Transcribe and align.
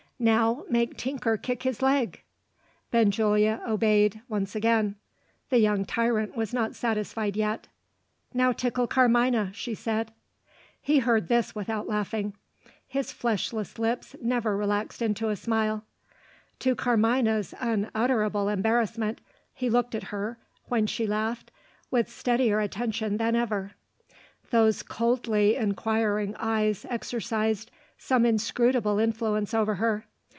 "Now 0.23 0.65
make 0.69 0.97
Tinker 0.97 1.35
kick 1.35 1.63
his 1.63 1.81
leg!" 1.81 2.21
Benjulia 2.91 3.59
obeyed 3.67 4.21
once 4.29 4.53
again. 4.55 4.93
The 5.49 5.57
young 5.57 5.83
tyrant 5.83 6.35
was 6.35 6.53
not 6.53 6.75
satisfied 6.75 7.35
yet. 7.35 7.67
"Now 8.31 8.51
tickle 8.51 8.85
Carmina!" 8.85 9.49
she 9.55 9.73
said. 9.73 10.13
He 10.79 10.99
heard 10.99 11.27
this 11.27 11.55
without 11.55 11.87
laughing: 11.87 12.35
his 12.87 13.11
fleshless 13.11 13.79
lips 13.79 14.15
never 14.21 14.55
relaxed 14.55 15.01
into 15.01 15.29
a 15.29 15.35
smile. 15.35 15.85
To 16.59 16.75
Carmina's 16.75 17.55
unutterable 17.59 18.47
embarrassment, 18.47 19.21
he 19.55 19.71
looked 19.71 19.95
at 19.95 20.03
her, 20.13 20.37
when 20.65 20.85
she 20.85 21.07
laughed, 21.07 21.49
with 21.89 22.11
steadier 22.11 22.59
attention 22.59 23.17
than 23.17 23.35
ever. 23.35 23.71
Those 24.51 24.83
coldly 24.83 25.55
inquiring 25.55 26.35
eyes 26.37 26.85
exercised 26.91 27.71
some 27.97 28.23
inscrutable 28.27 28.99
influence 28.99 29.55
over 29.55 29.75
her. 29.75 30.05